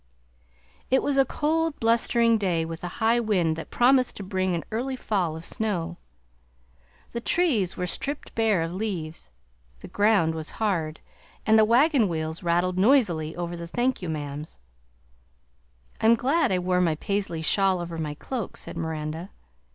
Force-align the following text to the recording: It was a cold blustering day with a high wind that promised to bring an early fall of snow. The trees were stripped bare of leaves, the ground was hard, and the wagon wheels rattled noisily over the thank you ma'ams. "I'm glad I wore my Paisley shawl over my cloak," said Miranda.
It 0.89 1.03
was 1.03 1.15
a 1.19 1.25
cold 1.25 1.79
blustering 1.79 2.39
day 2.39 2.65
with 2.65 2.83
a 2.83 2.87
high 3.03 3.19
wind 3.19 3.55
that 3.55 3.69
promised 3.69 4.15
to 4.17 4.23
bring 4.23 4.55
an 4.55 4.63
early 4.71 4.95
fall 4.95 5.35
of 5.35 5.45
snow. 5.45 5.99
The 7.11 7.21
trees 7.21 7.77
were 7.77 7.85
stripped 7.85 8.33
bare 8.33 8.63
of 8.63 8.73
leaves, 8.73 9.29
the 9.81 9.87
ground 9.87 10.33
was 10.33 10.49
hard, 10.57 11.01
and 11.45 11.55
the 11.59 11.65
wagon 11.65 12.07
wheels 12.07 12.41
rattled 12.41 12.79
noisily 12.79 13.35
over 13.35 13.55
the 13.55 13.67
thank 13.67 14.01
you 14.01 14.09
ma'ams. 14.09 14.57
"I'm 16.01 16.15
glad 16.15 16.51
I 16.51 16.57
wore 16.57 16.81
my 16.81 16.95
Paisley 16.95 17.43
shawl 17.43 17.79
over 17.79 17.99
my 17.99 18.15
cloak," 18.15 18.57
said 18.57 18.75
Miranda. 18.75 19.29